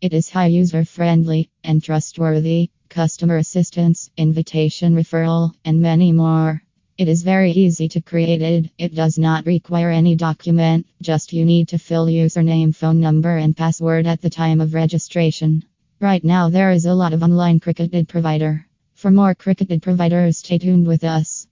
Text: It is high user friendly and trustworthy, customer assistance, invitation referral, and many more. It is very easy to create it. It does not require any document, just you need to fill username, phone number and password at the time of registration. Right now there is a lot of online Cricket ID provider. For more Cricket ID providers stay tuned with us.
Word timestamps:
It 0.00 0.14
is 0.14 0.30
high 0.30 0.46
user 0.46 0.86
friendly 0.86 1.50
and 1.62 1.82
trustworthy, 1.82 2.70
customer 2.88 3.36
assistance, 3.36 4.08
invitation 4.16 4.94
referral, 4.94 5.52
and 5.62 5.82
many 5.82 6.10
more. 6.10 6.62
It 6.96 7.06
is 7.06 7.22
very 7.22 7.50
easy 7.50 7.86
to 7.88 8.00
create 8.00 8.40
it. 8.40 8.70
It 8.78 8.94
does 8.94 9.18
not 9.18 9.44
require 9.44 9.90
any 9.90 10.16
document, 10.16 10.86
just 11.02 11.34
you 11.34 11.44
need 11.44 11.68
to 11.68 11.78
fill 11.78 12.06
username, 12.06 12.74
phone 12.74 12.98
number 12.98 13.36
and 13.36 13.54
password 13.54 14.06
at 14.06 14.22
the 14.22 14.30
time 14.30 14.62
of 14.62 14.72
registration. 14.72 15.64
Right 16.00 16.24
now 16.24 16.48
there 16.48 16.70
is 16.70 16.86
a 16.86 16.94
lot 16.94 17.12
of 17.12 17.22
online 17.22 17.60
Cricket 17.60 17.94
ID 17.94 18.04
provider. 18.06 18.64
For 18.94 19.10
more 19.10 19.34
Cricket 19.34 19.70
ID 19.70 19.80
providers 19.80 20.38
stay 20.38 20.56
tuned 20.56 20.86
with 20.86 21.04
us. 21.04 21.46